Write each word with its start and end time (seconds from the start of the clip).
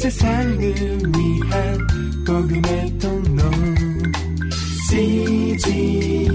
세상을 0.00 0.58
위한 0.58 1.78
복음의 2.26 2.98
통로. 2.98 3.42
CGM 4.88 6.32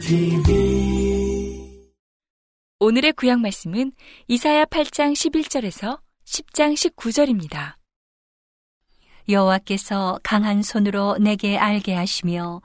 TV 0.00 1.76
오늘의 2.80 3.12
구약 3.12 3.40
말씀은 3.40 3.92
이사야 4.28 4.64
8장 4.64 5.12
11절에서 5.12 6.00
10장 6.24 6.72
19절입니다. 6.94 7.74
여호와께서 9.28 10.20
강한 10.22 10.62
손으로 10.62 11.18
내게 11.18 11.58
알게 11.58 11.92
하시며 11.92 12.62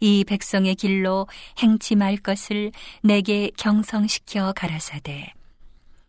이 0.00 0.24
백성의 0.24 0.74
길로 0.74 1.28
행치 1.60 1.94
말 1.94 2.16
것을 2.16 2.72
내게 3.04 3.52
경성시켜 3.56 4.54
가라사대 4.56 5.34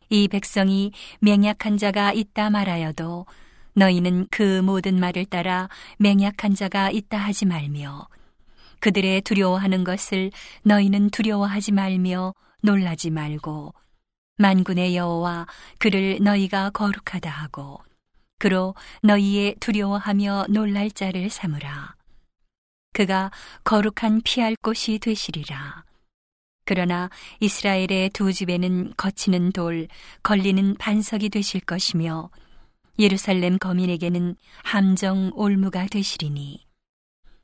이 0.10 0.28
백성이 0.28 0.92
맹약한 1.20 1.78
자가 1.78 2.12
있다 2.14 2.50
말하여도 2.50 3.26
너희는 3.74 4.28
그 4.32 4.62
모든 4.62 5.00
말을 5.00 5.26
따라 5.26 5.70
맹약한 6.00 6.56
자가 6.56 6.90
있다 6.92 7.18
하지 7.18 7.46
말며 7.46 8.08
그들의 8.80 9.22
두려워하는 9.22 9.84
것을 9.84 10.32
너희는 10.64 11.10
두려워하지 11.10 11.72
말며 11.72 12.34
놀라지 12.62 13.10
말고 13.10 13.74
만군의 14.38 14.96
여호와 14.98 15.48
그를 15.80 16.20
너희가 16.22 16.70
거룩하다 16.72 17.30
하고 17.30 17.80
그로 18.38 18.76
너희의 19.02 19.56
두려워하며 19.60 20.48
놀랄 20.50 20.92
자를 20.92 21.30
삼으라. 21.30 21.96
그가 22.92 23.32
거룩한 23.64 24.22
피할 24.24 24.56
곳이 24.62 25.00
되시리라 25.00 25.85
그러나 26.66 27.10
이스라엘의 27.40 28.10
두 28.10 28.34
집에는 28.34 28.94
거치는 28.98 29.52
돌, 29.52 29.88
걸리는 30.24 30.76
반석이 30.76 31.30
되실 31.30 31.62
것이며 31.62 32.30
예루살렘 32.98 33.58
거민에게는 33.58 34.36
함정 34.64 35.32
올무가 35.36 35.86
되시리니 35.86 36.66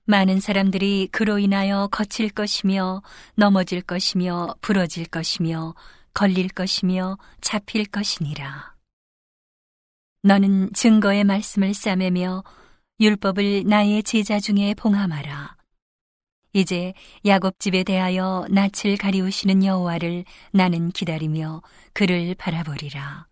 많은 0.05 0.39
사람들이 0.39 1.09
그로 1.11 1.37
인하여 1.39 1.87
거칠 1.91 2.29
것이며 2.29 3.01
넘어질 3.35 3.81
것이며 3.81 4.55
부러질 4.61 5.05
것이며 5.05 5.75
걸릴 6.13 6.49
것이며 6.49 7.17
잡힐 7.39 7.85
것이니라. 7.85 8.75
너는 10.23 10.73
증거의 10.73 11.23
말씀을 11.23 11.73
싸매며 11.73 12.43
율법을 12.99 13.63
나의 13.65 14.03
제자 14.03 14.39
중에 14.39 14.73
봉함하라. 14.75 15.60
이제 16.53 16.93
야곱 17.25 17.59
집에 17.59 17.83
대하여 17.83 18.45
낯을 18.49 18.97
가리우시는 18.97 19.63
여호와를 19.63 20.25
나는 20.51 20.91
기다리며 20.91 21.61
그를 21.93 22.35
바라보리라. 22.35 23.27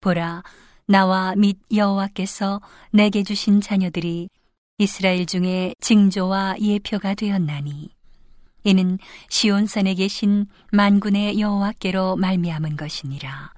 보라, 0.00 0.42
나와 0.86 1.34
및 1.34 1.58
여호와께서 1.74 2.60
내게 2.90 3.22
주신 3.22 3.60
자녀들이 3.60 4.28
이스라엘 4.78 5.26
중에 5.26 5.74
징조와 5.80 6.56
예표가 6.60 7.14
되었나니 7.14 7.90
이는 8.64 8.98
시온산에 9.28 9.94
계신 9.94 10.46
만군의 10.72 11.40
여호와께로 11.40 12.16
말미암은 12.16 12.76
것이니라. 12.76 13.52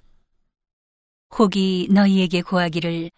혹이 1.38 1.88
너희에게 1.90 2.42
구하기를 2.42 3.10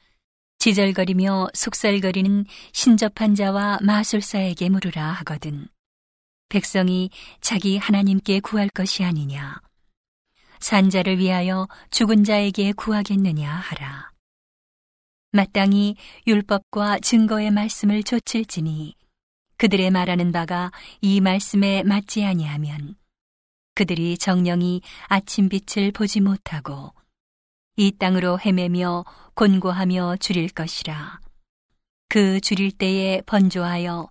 지절거리며 0.64 1.48
속살거리는 1.52 2.46
신접한 2.72 3.34
자와 3.34 3.80
마술사에게 3.82 4.70
물으라 4.70 5.12
하거든. 5.18 5.68
백성이 6.48 7.10
자기 7.42 7.76
하나님께 7.76 8.40
구할 8.40 8.70
것이 8.70 9.04
아니냐. 9.04 9.60
산자를 10.60 11.18
위하여 11.18 11.68
죽은 11.90 12.24
자에게 12.24 12.72
구하겠느냐 12.72 13.46
하라. 13.46 14.10
마땅히 15.32 15.96
율법과 16.26 17.00
증거의 17.00 17.50
말씀을 17.50 18.02
좇을지니 18.02 18.94
그들의 19.58 19.90
말하는 19.90 20.32
바가 20.32 20.72
이 21.02 21.20
말씀에 21.20 21.82
맞지 21.82 22.24
아니하면 22.24 22.96
그들이 23.74 24.16
정령이 24.16 24.80
아침 25.08 25.50
빛을 25.50 25.92
보지 25.92 26.22
못하고 26.22 26.94
이 27.76 27.90
땅으로 27.90 28.38
헤매며 28.38 29.04
곤고하며 29.34 30.16
줄일 30.20 30.48
것이라. 30.48 31.20
그 32.08 32.40
줄일 32.40 32.70
때에 32.70 33.20
번조하여 33.26 34.08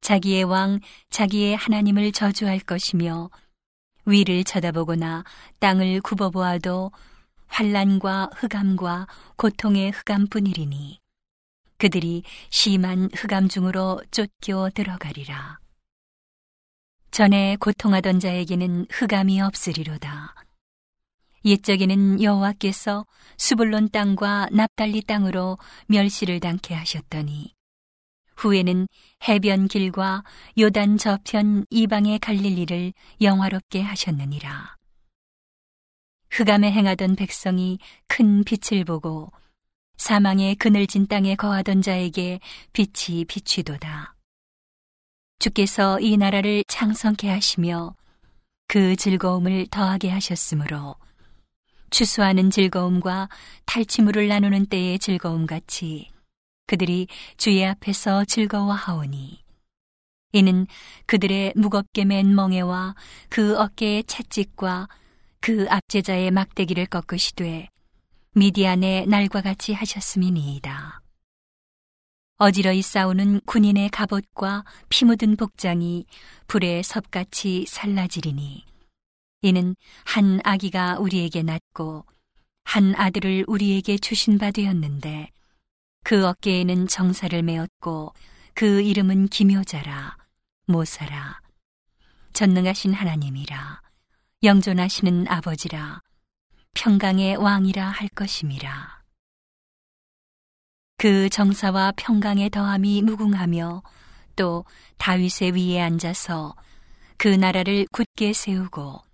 자기의 0.00 0.44
왕, 0.44 0.80
자기의 1.10 1.56
하나님을 1.56 2.10
저주할 2.12 2.58
것이며 2.58 3.30
위를 4.06 4.42
쳐다보거나 4.42 5.24
땅을 5.60 6.00
굽어보아도 6.00 6.90
환란과 7.46 8.30
흑암과 8.34 9.06
고통의 9.36 9.90
흑암뿐이리니 9.92 10.98
그들이 11.78 12.24
심한 12.50 13.08
흑암 13.14 13.48
중으로 13.48 14.02
쫓겨 14.10 14.70
들어가리라. 14.74 15.58
전에 17.12 17.56
고통하던 17.56 18.18
자에게는 18.20 18.86
흑암이 18.90 19.40
없으리로다. 19.40 20.45
옛적에는 21.46 22.22
여호와께서 22.22 23.06
수불론 23.38 23.90
땅과 23.90 24.48
납달리 24.50 25.00
땅으로 25.02 25.58
멸시를 25.86 26.40
당케 26.40 26.74
하셨더니 26.74 27.54
후에는 28.36 28.88
해변 29.26 29.68
길과 29.68 30.24
요단 30.58 30.98
저편 30.98 31.64
이방의 31.70 32.18
갈릴리를 32.18 32.92
영화롭게 33.20 33.80
하셨느니라. 33.80 34.76
흑암에 36.30 36.70
행하던 36.70 37.16
백성이 37.16 37.78
큰 38.08 38.44
빛을 38.44 38.84
보고 38.84 39.30
사망의 39.96 40.56
그늘진 40.56 41.06
땅에 41.06 41.34
거하던 41.36 41.80
자에게 41.80 42.40
빛이 42.72 43.24
비취도다. 43.24 44.14
주께서 45.38 46.00
이 46.00 46.16
나라를 46.16 46.64
창성케 46.66 47.30
하시며 47.30 47.94
그 48.68 48.96
즐거움을 48.96 49.68
더하게 49.70 50.10
하셨으므로 50.10 50.96
추수하는 51.90 52.50
즐거움과 52.50 53.28
탈취물을 53.64 54.28
나누는 54.28 54.66
때의 54.66 54.98
즐거움 54.98 55.46
같이 55.46 56.10
그들이 56.66 57.06
주의 57.36 57.64
앞에서 57.64 58.24
즐거워하오니 58.24 59.44
이는 60.32 60.66
그들의 61.06 61.52
무겁게 61.56 62.04
맨 62.04 62.34
멍에와 62.34 62.94
그 63.28 63.58
어깨의 63.58 64.04
채찍과 64.04 64.88
그 65.40 65.66
압제자의 65.70 66.30
막대기를 66.30 66.86
꺾으시되 66.86 67.68
미디안의 68.34 69.06
날과 69.06 69.40
같이 69.40 69.72
하셨음이니이다. 69.72 71.00
어지러이 72.38 72.82
싸우는 72.82 73.40
군인의 73.46 73.88
갑옷과 73.88 74.64
피 74.90 75.06
묻은 75.06 75.36
복장이 75.36 76.04
불에 76.46 76.82
섭같이 76.82 77.64
살라지리니 77.66 78.66
이는 79.46 79.76
한 80.04 80.40
아기가 80.44 80.98
우리에게 80.98 81.42
낳고 81.42 82.04
한 82.64 82.94
아들을 82.96 83.44
우리에게 83.46 83.96
주신 83.98 84.38
바 84.38 84.50
되었는데 84.50 85.30
그 86.02 86.26
어깨에는 86.26 86.88
정사를 86.88 87.40
메었고 87.42 88.12
그 88.54 88.80
이름은 88.82 89.28
기묘자라 89.28 90.16
모사라 90.66 91.40
전능하신 92.32 92.92
하나님이라 92.92 93.82
영존하시는 94.42 95.28
아버지라 95.28 96.00
평강의 96.74 97.36
왕이라 97.36 97.88
할 97.88 98.08
것임이라. 98.08 99.02
그 100.98 101.30
정사와 101.30 101.94
평강의 101.96 102.50
더함이 102.50 103.00
무궁하며 103.00 103.82
또 104.36 104.64
다윗의 104.98 105.52
위에 105.52 105.80
앉아서 105.80 106.54
그 107.16 107.28
나라를 107.28 107.86
굳게 107.92 108.34
세우고 108.34 109.05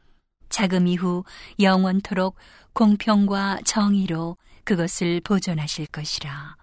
자금 0.52 0.86
이후 0.86 1.24
영원토록 1.58 2.36
공평과 2.74 3.60
정의로 3.64 4.36
그것을 4.64 5.20
보존하실 5.22 5.86
것이라. 5.86 6.56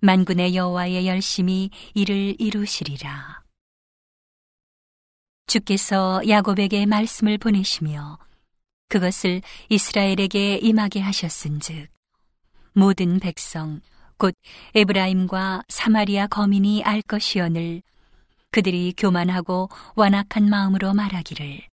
만군의 0.00 0.56
여호와의 0.56 1.06
열심히 1.06 1.70
이를 1.94 2.34
이루시리라. 2.40 3.42
주께서 5.46 6.22
야곱에게 6.26 6.86
말씀을 6.86 7.36
보내시며 7.36 8.18
그것을 8.88 9.42
이스라엘에게 9.68 10.56
임하게 10.56 11.00
하셨은즉 11.00 11.88
모든 12.72 13.20
백성 13.20 13.80
곧 14.16 14.34
에브라임과 14.74 15.64
사마리아 15.68 16.26
거민이 16.28 16.82
알 16.84 17.02
것이오늘 17.02 17.82
그들이 18.52 18.94
교만하고 18.96 19.68
완악한 19.96 20.48
마음으로 20.48 20.94
말하기를 20.94 21.69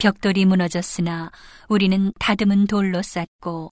벽돌이 0.00 0.46
무너졌으나 0.46 1.30
우리는 1.68 2.10
다듬은 2.18 2.66
돌로 2.66 3.02
쌓고 3.02 3.70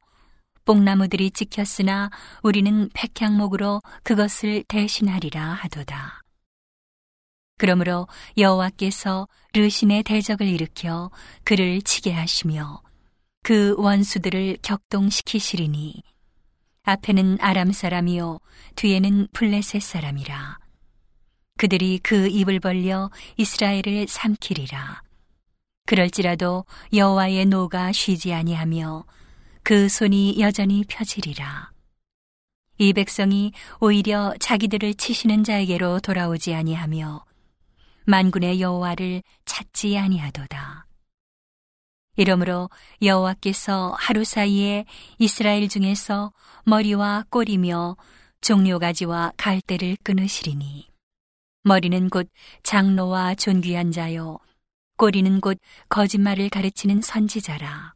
뽕나무들이 0.66 1.30
찍혔으나 1.30 2.10
우리는 2.42 2.90
백향목으로 2.92 3.80
그것을 4.02 4.62
대신하리라 4.68 5.42
하도다. 5.42 6.20
그러므로 7.56 8.06
여호와께서 8.36 9.26
르신의 9.54 10.02
대적을 10.02 10.46
일으켜 10.46 11.10
그를 11.44 11.80
치게 11.80 12.12
하시며 12.12 12.82
그 13.42 13.74
원수들을 13.78 14.58
격동시키시리니 14.60 16.02
앞에는 16.82 17.38
아람 17.40 17.72
사람이요 17.72 18.38
뒤에는 18.76 19.28
블레셋 19.32 19.80
사람이라 19.80 20.58
그들이 21.56 21.98
그 22.02 22.28
입을 22.28 22.60
벌려 22.60 23.10
이스라엘을 23.38 24.06
삼키리라 24.06 25.07
그럴지라도 25.88 26.66
여호와의 26.92 27.46
노가 27.46 27.92
쉬지 27.92 28.34
아니하며 28.34 29.06
그 29.62 29.88
손이 29.88 30.38
여전히 30.38 30.84
펴지리라 30.86 31.70
이 32.76 32.92
백성이 32.92 33.52
오히려 33.80 34.34
자기들을 34.38 34.92
치시는 34.94 35.44
자에게로 35.44 36.00
돌아오지 36.00 36.52
아니하며 36.52 37.24
만군의 38.04 38.60
여호와를 38.60 39.22
찾지 39.46 39.96
아니하도다. 39.96 40.86
이러므로 42.16 42.68
여호와께서 43.00 43.96
하루 43.98 44.24
사이에 44.24 44.84
이스라엘 45.18 45.68
중에서 45.68 46.32
머리와 46.64 47.24
꼬리며 47.30 47.96
종료가지와 48.42 49.32
갈대를 49.38 49.96
끊으시리니 50.02 50.88
머리는 51.64 52.10
곧 52.10 52.28
장로와 52.62 53.36
존귀한 53.36 53.90
자요 53.90 54.38
꼬리는 54.98 55.40
곧 55.40 55.58
거짓말을 55.88 56.48
가르치는 56.48 57.02
선지자라 57.02 57.94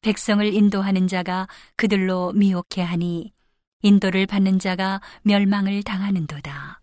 백성을 0.00 0.42
인도하는 0.42 1.06
자가 1.08 1.46
그들로 1.76 2.32
미혹해 2.32 2.82
하니 2.82 3.34
인도를 3.82 4.26
받는 4.26 4.58
자가 4.58 5.02
멸망을 5.22 5.82
당하는도다. 5.82 6.80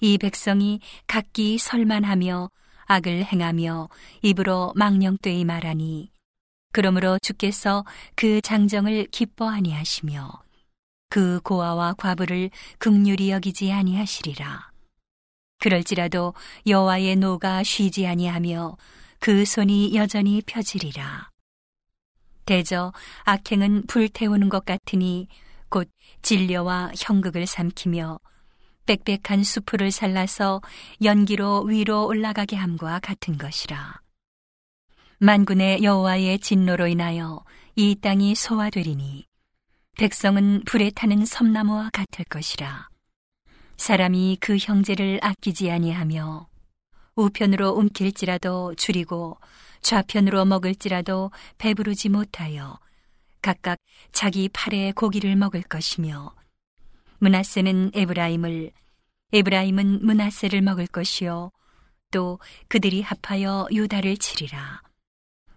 이 0.00 0.18
백성이 0.18 0.80
각기 1.06 1.56
설만하며 1.56 2.50
악을 2.84 3.24
행하며 3.24 3.88
입으로 4.20 4.74
망령되이 4.76 5.46
말하니 5.46 6.12
그러므로 6.72 7.18
주께서 7.22 7.86
그 8.14 8.42
장정을 8.42 9.06
기뻐하니 9.12 9.72
하시며 9.72 10.30
그 11.08 11.40
고아와 11.40 11.94
과부를 11.94 12.50
극률이 12.78 13.30
여기지 13.30 13.72
아니하시리라. 13.72 14.73
그럴지라도 15.64 16.34
여호와의 16.66 17.16
노가 17.16 17.62
쉬지 17.62 18.06
아니하며 18.06 18.76
그 19.18 19.46
손이 19.46 19.94
여전히 19.94 20.42
펴지리라. 20.44 21.30
대저 22.44 22.92
악행은 23.24 23.86
불태우는 23.86 24.50
것 24.50 24.66
같으니 24.66 25.26
곧 25.70 25.88
진려와 26.20 26.92
형극을 26.98 27.46
삼키며 27.46 28.18
빽빽한 28.84 29.42
수풀을 29.42 29.90
살라서 29.90 30.60
연기로 31.02 31.62
위로 31.62 32.06
올라가게 32.08 32.56
함과 32.56 33.00
같은 33.00 33.38
것이라. 33.38 34.02
만군의 35.20 35.82
여호와의 35.82 36.40
진노로 36.40 36.88
인하여 36.88 37.42
이 37.74 37.94
땅이 37.94 38.34
소화되리니 38.34 39.24
백성은 39.96 40.64
불에 40.66 40.90
타는 40.90 41.24
섬나무와 41.24 41.88
같을 41.90 42.26
것이라. 42.26 42.93
사람이 43.76 44.38
그 44.40 44.56
형제를 44.56 45.20
아끼지 45.22 45.70
아니하며 45.70 46.48
우편으로 47.16 47.70
움킬지라도 47.70 48.74
줄이고 48.74 49.38
좌편으로 49.82 50.44
먹을지라도 50.44 51.30
배부르지 51.58 52.08
못하여 52.08 52.78
각각 53.42 53.78
자기 54.12 54.48
팔에 54.48 54.92
고기를 54.92 55.36
먹을 55.36 55.62
것이며 55.62 56.34
문하세는 57.18 57.90
에브라임을 57.94 58.72
에브라임은 59.32 60.06
문하세를 60.06 60.62
먹을 60.62 60.86
것이요. 60.86 61.50
또 62.10 62.38
그들이 62.68 63.02
합하여 63.02 63.68
유다를 63.72 64.16
치리라. 64.16 64.80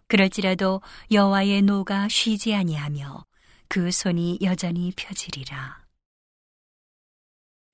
그럴지라도 0.08 0.82
여호와의 1.12 1.62
노가 1.62 2.08
쉬지 2.10 2.56
아니하며 2.56 3.26
그 3.68 3.92
손이 3.92 4.40
여전히 4.42 4.92
펴지리라 4.96 5.87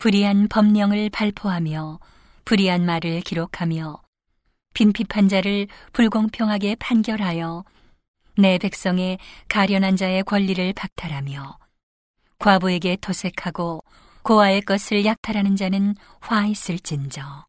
불의한 0.04 0.50
법령을 0.50 1.10
발포하며 1.12 1.98
불의한 2.44 2.86
말을 2.86 3.22
기록하며 3.22 4.02
빈핍한 4.74 5.30
자를 5.30 5.68
불공평하게 5.94 6.76
판결하여 6.76 7.64
내 8.38 8.58
백성의 8.58 9.18
가련한 9.48 9.96
자의 9.96 10.22
권리를 10.24 10.74
박탈하며 10.74 11.58
과부에게 12.38 12.98
토색하고 12.98 13.86
고아의 14.24 14.64
것을 14.64 15.06
약탈하는 15.06 15.56
자는 15.56 15.96
화 16.20 16.48
있을진저. 16.48 17.46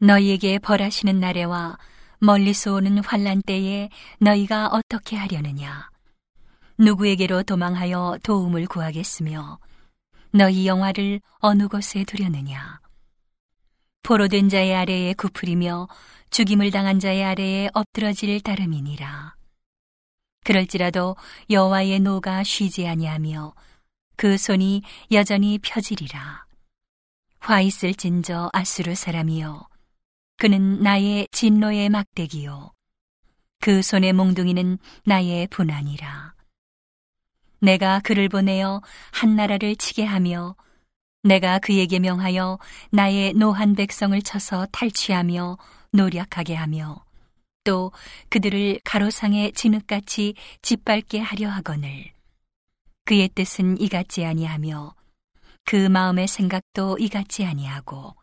너희에게 0.00 0.58
벌하시는 0.58 1.20
날에와 1.20 1.78
멀리서 2.18 2.74
오는 2.74 2.98
환란 3.04 3.42
때에 3.42 3.88
너희가 4.18 4.70
어떻게 4.72 5.14
하려느냐? 5.14 5.90
누구에게로 6.76 7.44
도망하여 7.44 8.18
도움을 8.24 8.66
구하겠으며 8.66 9.60
너희 10.32 10.66
영화를 10.66 11.20
어느 11.38 11.68
곳에 11.68 12.04
두려느냐 12.04 12.80
포로된 14.02 14.48
자의 14.48 14.74
아래에 14.74 15.12
구풀이며 15.14 15.86
죽임을 16.30 16.70
당한 16.70 16.98
자의 16.98 17.24
아래에 17.24 17.68
엎드러질 17.74 18.40
따름이니라. 18.40 19.34
그럴지라도 20.44 21.16
여호와의 21.50 22.00
노가 22.00 22.42
쉬지 22.42 22.86
아니하며 22.86 23.54
그 24.16 24.38
손이 24.38 24.82
여전히 25.12 25.58
펴지리라. 25.58 26.46
화 27.40 27.60
있을 27.60 27.94
진저 27.94 28.50
아수르 28.52 28.94
사람이요. 28.94 29.68
그는 30.38 30.82
나의 30.82 31.28
진노의 31.30 31.88
막대기요. 31.90 32.72
그 33.60 33.82
손의 33.82 34.12
몽둥이는 34.14 34.78
나의 35.04 35.48
분한이라. 35.48 36.37
내가 37.60 38.00
그를 38.00 38.28
보내어 38.28 38.82
한 39.12 39.36
나라를 39.36 39.76
치게 39.76 40.04
하며 40.04 40.54
내가 41.22 41.58
그에게 41.58 41.98
명하여 41.98 42.58
나의 42.90 43.34
노한 43.34 43.74
백성을 43.74 44.20
쳐서 44.22 44.66
탈취하며 44.72 45.58
노략하게 45.92 46.54
하며 46.54 47.04
또 47.64 47.92
그들을 48.28 48.80
가로상의 48.84 49.52
진흙같이 49.52 50.34
짓밟게 50.62 51.18
하려 51.18 51.50
하거늘. 51.50 52.12
그의 53.04 53.28
뜻은 53.28 53.80
이같지 53.80 54.24
아니하며 54.24 54.94
그 55.64 55.76
마음의 55.88 56.28
생각도 56.28 56.96
이같지 56.98 57.44
아니하고 57.44 58.14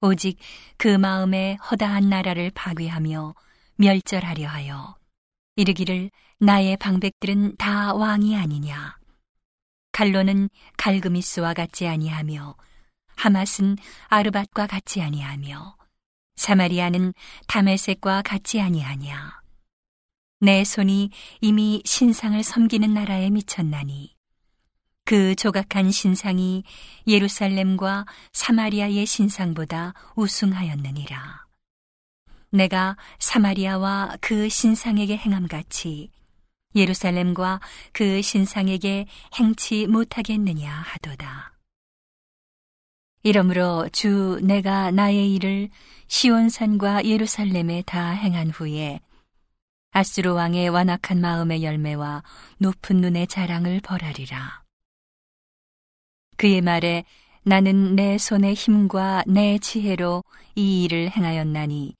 오직 0.00 0.38
그 0.76 0.88
마음에 0.88 1.54
허다한 1.70 2.08
나라를 2.08 2.50
파괴하며 2.50 3.34
멸절하려 3.76 4.46
하여 4.48 4.96
이르기를 5.56 6.10
나의 6.38 6.76
방백들은 6.76 7.56
다 7.56 7.94
왕이 7.94 8.36
아니냐 8.36 8.96
갈로는 9.92 10.50
갈그미스와 10.76 11.54
같지 11.54 11.86
아니하며 11.86 12.56
하맛은 13.16 13.76
아르밧과 14.08 14.66
같지 14.66 15.00
아니하며 15.00 15.76
사마리아는 16.36 17.14
다메섹과 17.48 18.22
같지 18.22 18.60
아니하냐. 18.60 19.40
내 20.40 20.64
손이 20.64 21.10
이미 21.40 21.82
신상을 21.84 22.42
섬기는 22.42 22.92
나라에 22.92 23.30
미쳤나니 23.30 24.14
그 25.04 25.34
조각한 25.34 25.90
신상이 25.90 26.62
예루살렘과 27.06 28.04
사마리아의 28.32 29.06
신상보다 29.06 29.94
우승하였느니라. 30.14 31.46
내가 32.50 32.96
사마리아와 33.18 34.18
그 34.20 34.48
신상에게 34.48 35.16
행함같이 35.16 36.10
예루살렘과 36.76 37.60
그 37.92 38.22
신상에게 38.22 39.06
행치 39.34 39.86
못하겠느냐 39.86 40.70
하도다. 40.70 41.52
이러므로 43.22 43.88
주 43.88 44.38
내가 44.42 44.92
나의 44.92 45.34
일을 45.34 45.68
시온산과 46.06 47.06
예루살렘에 47.06 47.82
다 47.82 48.10
행한 48.10 48.50
후에 48.50 49.00
아스로 49.90 50.34
왕의 50.34 50.68
완악한 50.68 51.20
마음의 51.20 51.64
열매와 51.64 52.22
높은 52.58 52.98
눈의 52.98 53.26
자랑을 53.26 53.80
벌하리라. 53.80 54.62
그의 56.36 56.60
말에 56.60 57.04
나는 57.42 57.96
내 57.96 58.18
손의 58.18 58.54
힘과 58.54 59.24
내 59.26 59.58
지혜로 59.58 60.22
이 60.54 60.84
일을 60.84 61.10
행하였나니 61.10 61.94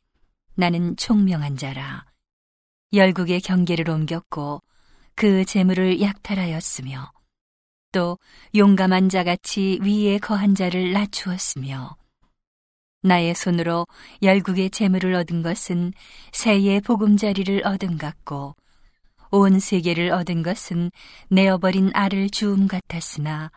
나는 0.54 0.96
총명한 0.96 1.56
자라. 1.56 2.04
열국의 2.92 3.40
경계를 3.40 3.90
옮겼고 3.90 4.62
그 5.14 5.44
재물을 5.44 6.00
약탈하였으며 6.00 7.10
또 7.92 8.18
용감한 8.54 9.08
자같이 9.08 9.78
위에 9.82 10.18
거한 10.18 10.54
자를 10.54 10.92
낮추었으며 10.92 11.96
나의 13.02 13.34
손으로 13.34 13.86
열국의 14.22 14.70
재물을 14.70 15.14
얻은 15.14 15.42
것은 15.42 15.92
새의 16.32 16.80
보금자리를 16.80 17.66
얻은 17.66 17.98
같고 17.98 18.56
온 19.30 19.58
세계를 19.58 20.10
얻은 20.12 20.42
것은 20.42 20.90
내어버린 21.28 21.90
알을 21.94 22.30
주움 22.30 22.66
같았으나 22.66 23.50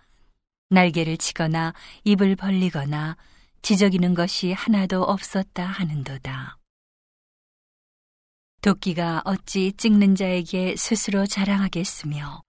날개를 0.70 1.18
치거나 1.18 1.74
입을 2.04 2.36
벌리거나 2.36 3.18
지저귀는 3.62 4.14
것이 4.14 4.54
하나도 4.54 5.04
없었다 5.04 5.66
하는도다. 5.66 6.59
도끼가 8.62 9.22
어찌 9.24 9.72
찍는 9.72 10.16
자에게 10.16 10.76
스스로 10.76 11.26
자랑하겠으며 11.26 12.42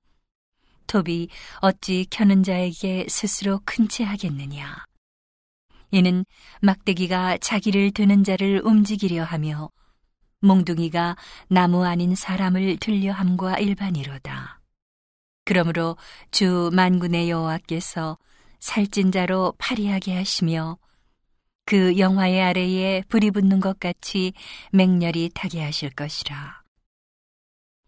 톱이 0.88 1.28
어찌 1.60 2.04
켜는 2.10 2.42
자에게 2.42 3.06
스스로 3.08 3.60
큰채 3.64 4.02
하겠느냐. 4.02 4.84
이는 5.92 6.24
막대기가 6.62 7.38
자기를 7.38 7.92
드는 7.92 8.24
자를 8.24 8.60
움직이려 8.64 9.22
하며 9.22 9.70
몽둥이가 10.40 11.16
나무 11.48 11.84
아닌 11.84 12.16
사람을 12.16 12.78
들려 12.78 13.12
함과 13.12 13.58
일반이로다. 13.58 14.60
그러므로 15.44 15.96
주 16.32 16.70
만군의 16.72 17.30
여호와께서 17.30 18.18
살찐 18.58 19.12
자로 19.12 19.54
파리하게 19.58 20.16
하시며 20.16 20.76
그 21.64 21.98
영화의 21.98 22.42
아래에 22.42 23.02
불이 23.08 23.30
붙는 23.30 23.60
것 23.60 23.78
같이 23.78 24.32
맹렬히 24.72 25.30
타게 25.34 25.62
하실 25.62 25.90
것이라. 25.90 26.62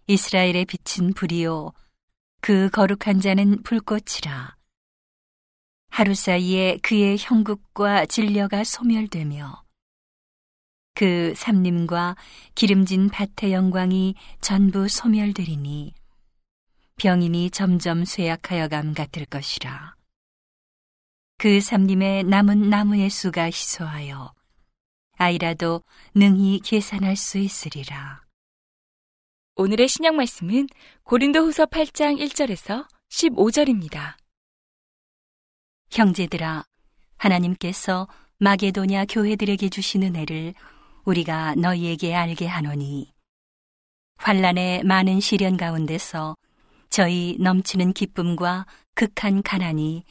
이스라엘의 0.07 0.67
빛은 0.67 1.15
불이요 1.15 1.73
그 2.41 2.69
거룩한 2.71 3.21
자는 3.21 3.63
불꽃이라. 3.63 4.57
하루 5.91 6.15
사이에 6.15 6.79
그의 6.83 7.17
형국과 7.19 8.07
진려가 8.07 8.65
소멸되며 8.65 9.63
그 10.95 11.33
삼림과 11.37 12.17
기름진 12.55 13.09
밭의 13.09 13.53
영광이 13.53 14.15
전부 14.41 14.89
소멸되리니 14.89 15.95
병인이 16.97 17.51
점점 17.51 18.05
쇠약하여 18.05 18.69
감 18.69 18.95
같을 18.95 19.25
것이라. 19.25 19.95
그 21.43 21.61
삼림에 21.61 22.23
남은 22.23 22.71
나무의 22.71 23.11
수가 23.11 23.47
희소하여 23.47 24.33
아이라도 25.19 25.83
능히 26.15 26.61
계산할 26.61 27.17
수 27.17 27.39
있으리라. 27.39 28.23
오늘의 29.57 29.89
신약 29.89 30.15
말씀은 30.15 30.69
고린도 31.03 31.41
후서 31.41 31.67
8장 31.67 32.21
1절에서 32.21 32.87
15절입니다. 33.09 34.15
형제들아, 35.91 36.63
하나님께서 37.17 38.07
마게도냐 38.39 39.07
교회들에게 39.07 39.69
주신 39.69 40.05
은혜를 40.05 40.55
우리가 41.05 41.57
너희에게 41.57 42.15
알게 42.15 42.47
하노니 42.47 43.13
환란의 44.19 44.85
많은 44.85 45.19
시련 45.19 45.57
가운데서 45.57 46.37
저희 46.89 47.37
넘치는 47.41 47.95
기쁨과 47.95 48.65
극한 48.95 49.43
가난이 49.43 50.05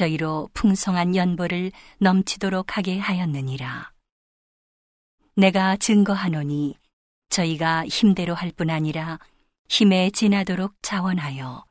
저희로 0.00 0.48
풍성한 0.54 1.14
연보를 1.14 1.72
넘치도록 1.98 2.78
하게 2.78 2.98
하였느니라. 2.98 3.92
내가 5.36 5.76
증거하노니 5.76 6.78
저희가 7.28 7.84
힘대로 7.86 8.34
할 8.34 8.50
뿐 8.52 8.70
아니라 8.70 9.18
힘에 9.68 10.08
지나도록 10.10 10.76
자원하여 10.80 11.66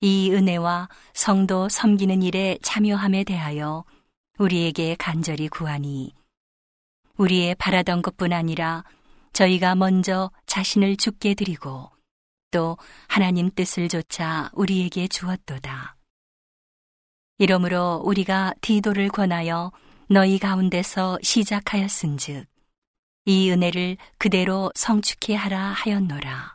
이 0.00 0.30
은혜와 0.30 0.88
성도 1.12 1.68
섬기는 1.68 2.22
일에 2.22 2.56
참여함에 2.62 3.24
대하여 3.24 3.84
우리에게 4.38 4.94
간절히 4.96 5.48
구하니 5.48 6.14
우리의 7.16 7.56
바라던 7.56 8.02
것뿐 8.02 8.32
아니라 8.32 8.84
저희가 9.32 9.74
먼저 9.74 10.30
자신을 10.46 10.96
죽게 10.96 11.34
드리고 11.34 11.90
또 12.52 12.76
하나님 13.08 13.50
뜻을 13.50 13.88
조차 13.88 14.50
우리에게 14.52 15.08
주었도다. 15.08 15.93
이러므로 17.38 18.00
우리가 18.04 18.54
디도를 18.60 19.08
권하여 19.08 19.72
너희 20.08 20.38
가운데서 20.38 21.18
시작하였은즉 21.20 22.46
이 23.24 23.50
은혜를 23.50 23.96
그대로 24.18 24.70
성축해 24.76 25.34
하라 25.34 25.72
하였노라. 25.72 26.54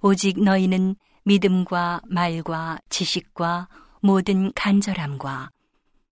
오직 0.00 0.42
너희는 0.42 0.96
믿음과 1.24 2.02
말과 2.06 2.78
지식과 2.88 3.68
모든 4.00 4.52
간절함과 4.52 5.50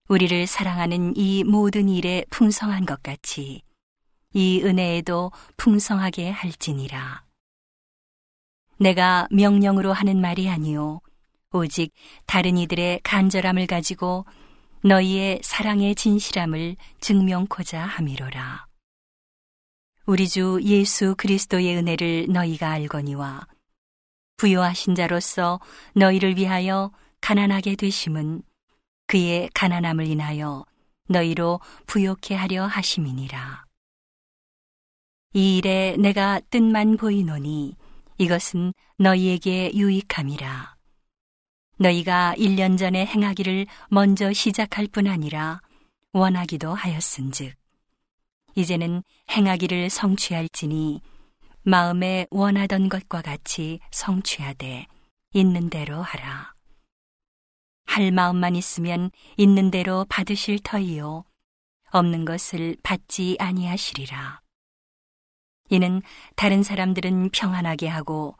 우리를 0.07 0.47
사랑하는 0.47 1.13
이 1.17 1.43
모든 1.43 1.89
일에 1.89 2.23
풍성한 2.29 2.85
것 2.85 3.03
같이 3.03 3.63
이 4.33 4.61
은혜에도 4.63 5.31
풍성하게 5.57 6.29
할지니라. 6.29 7.25
내가 8.79 9.27
명령으로 9.29 9.91
하는 9.91 10.21
말이 10.21 10.49
아니요 10.49 11.01
오직 11.53 11.93
다른 12.25 12.57
이들의 12.57 13.01
간절함을 13.03 13.67
가지고 13.67 14.25
너희의 14.83 15.39
사랑의 15.43 15.95
진실함을 15.95 16.75
증명코자 16.99 17.79
함이로라. 17.79 18.65
우리 20.05 20.27
주 20.27 20.59
예수 20.63 21.15
그리스도의 21.15 21.77
은혜를 21.77 22.27
너희가 22.29 22.71
알거니와 22.71 23.47
부요하신 24.37 24.95
자로서 24.95 25.61
너희를 25.95 26.35
위하여 26.35 26.91
가난하게 27.21 27.75
되심은 27.75 28.41
그의 29.07 29.49
가난함을 29.53 30.07
인하여 30.07 30.65
너희로 31.07 31.61
부욕해 31.85 32.35
하려 32.35 32.65
하심이니라. 32.65 33.65
이 35.35 35.57
일에 35.57 35.95
내가 35.97 36.41
뜻만 36.49 36.97
보이노니 36.97 37.75
이것은 38.17 38.73
너희에게 38.97 39.71
유익함이라. 39.73 40.72
너희가 41.77 42.35
1년 42.37 42.77
전에 42.77 43.05
행하기를 43.05 43.65
먼저 43.89 44.31
시작할 44.31 44.87
뿐 44.87 45.07
아니라 45.07 45.61
원하기도 46.11 46.73
하였은즉 46.73 47.55
이제는 48.55 49.03
행하기를 49.31 49.89
성취할지니 49.89 51.01
마음에 51.63 52.27
원하던 52.29 52.89
것과 52.89 53.21
같이 53.21 53.79
성취하되 53.91 54.85
있는 55.33 55.69
대로 55.69 56.01
하라. 56.01 56.53
할 57.85 58.11
마음만 58.11 58.55
있으면 58.55 59.11
있는 59.37 59.71
대로 59.71 60.05
받으실 60.09 60.59
터이요 60.59 61.23
없는 61.91 62.25
것을 62.25 62.75
받지 62.83 63.35
아니하시리라. 63.39 64.41
이는 65.69 66.01
다른 66.35 66.63
사람들은 66.63 67.29
평안하게 67.31 67.87
하고 67.87 68.35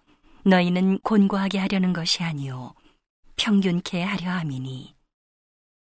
너희는 0.45 0.99
곤고하게 0.99 1.57
하려는 1.57 1.93
것이 1.93 2.23
아니요 2.23 2.73
평균케 3.35 4.01
하려 4.01 4.29
함이니 4.29 4.95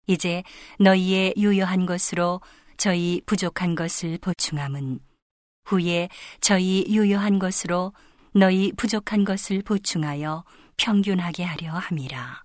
이제 0.07 0.43
너희의 0.79 1.33
유효한 1.37 1.85
것으로 1.85 2.41
저희 2.77 3.21
부족한 3.25 3.75
것을 3.75 4.17
보충함은 4.19 4.99
후에 5.65 6.09
저희 6.41 6.85
유효한 6.89 7.39
것으로 7.39 7.93
너희 8.33 8.71
부족한 8.73 9.23
것을 9.23 9.61
보충하여 9.63 10.43
평균하게 10.77 11.43
하려 11.43 11.71
함이라. 11.71 12.43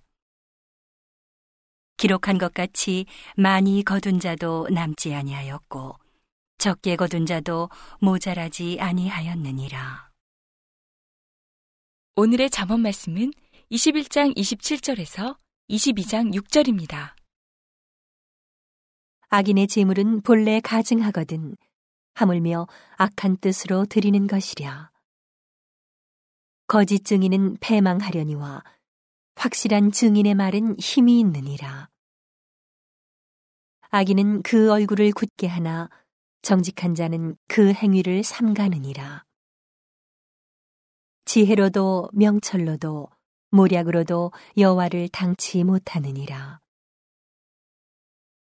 기록한 1.97 2.39
것 2.39 2.53
같이 2.53 3.05
많이 3.35 3.83
거둔 3.83 4.19
자도 4.19 4.67
남지 4.71 5.13
아니하였고 5.13 5.97
적게 6.57 6.95
거둔 6.95 7.25
자도 7.25 7.69
모자라지 7.99 8.77
아니하였느니라. 8.79 10.09
오늘의 12.15 12.49
잠언 12.49 12.81
말씀은 12.81 13.33
21장 13.71 14.35
27절에서 14.35 15.37
22장 15.69 16.33
6절입니다. 16.33 17.15
악인의 19.29 19.67
재물은 19.67 20.23
본래 20.23 20.59
가증하거든 20.59 21.55
하물며 22.15 22.67
악한 22.97 23.37
뜻으로 23.37 23.85
드리는 23.85 24.27
것이랴. 24.27 24.91
거짓 26.67 27.05
증인은 27.05 27.59
패망하려니와 27.61 28.61
확실한 29.37 29.93
증인의 29.93 30.35
말은 30.35 30.77
힘이 30.77 31.21
있느니라. 31.21 31.87
악인은 33.89 34.41
그 34.41 34.69
얼굴을 34.69 35.13
굳게 35.13 35.47
하나 35.47 35.89
정직한 36.41 36.93
자는 36.93 37.37
그 37.47 37.71
행위를 37.71 38.25
삼가느니라. 38.25 39.23
지혜로도 41.23 42.09
명철로도 42.11 43.07
모략으로도 43.51 44.31
여호와를 44.57 45.09
당치 45.09 45.63
못하느니라. 45.63 46.59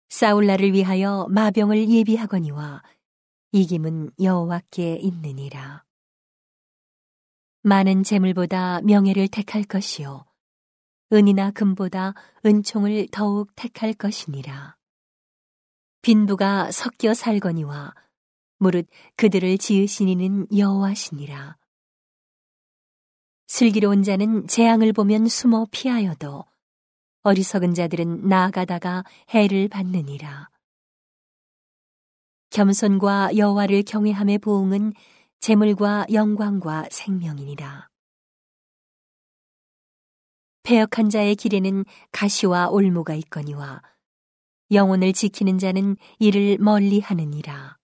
사울라를 0.08 0.72
위하여 0.72 1.26
마병을 1.30 1.88
예비하거니와 1.88 2.82
이김은 3.52 4.10
여호와께 4.20 4.96
있느니라. 4.96 5.84
많은 7.62 8.02
재물보다 8.04 8.80
명예를 8.82 9.28
택할 9.28 9.64
것이요 9.64 10.24
은이나 11.12 11.50
금보다 11.50 12.14
은총을 12.44 13.08
더욱 13.10 13.50
택할 13.56 13.92
것이니라. 13.94 14.76
빈부가 16.02 16.70
섞여 16.70 17.14
살거니와 17.14 17.94
무릇 18.58 18.88
그들을 19.16 19.58
지으신 19.58 20.08
이는 20.08 20.46
여호와시니라. 20.56 21.56
슬기로운 23.46 24.02
자는 24.02 24.46
재앙을 24.48 24.92
보면 24.92 25.28
숨어 25.28 25.66
피하여도 25.70 26.44
어리석은 27.22 27.74
자들은 27.74 28.28
나아가다가 28.28 29.04
해를 29.30 29.68
받느니라. 29.68 30.50
겸손과 32.50 33.36
여호와를 33.36 33.82
경외함의 33.82 34.38
보응은 34.38 34.92
재물과 35.40 36.06
영광과 36.12 36.86
생명이니라. 36.90 37.88
패역한 40.62 41.10
자의 41.10 41.36
길에는 41.36 41.84
가시와 42.10 42.68
올무가 42.68 43.14
있거니와 43.14 43.82
영혼을 44.72 45.12
지키는 45.12 45.58
자는 45.58 45.96
이를 46.18 46.58
멀리 46.58 47.00
하느니라. 47.00 47.78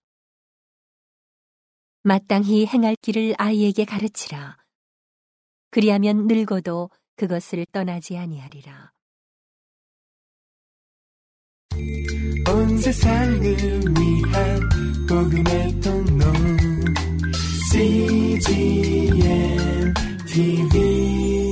마땅히 2.01 2.65
행할 2.65 2.97
길을 3.01 3.35
아이에게 3.37 3.85
가르치라. 3.85 4.62
그리하면 5.73 6.27
늙어도 6.27 6.91
그것을 7.15 7.65
떠나지 7.71 8.15
아니하리라. 8.15 8.91
온 12.47 12.77
세상을 12.77 13.41
위한 13.41 14.69
복음의 15.09 15.81
통로 15.81 16.25
CGM 17.71 19.13
TV 20.27 21.42